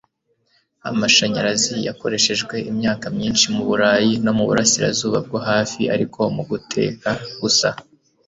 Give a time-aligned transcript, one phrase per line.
[0.89, 7.09] Amashanyarazi yakoreshejwe imyaka myinshi muburayi no muburasirazuba bwo hafi ariko muguteka
[7.41, 7.69] gusa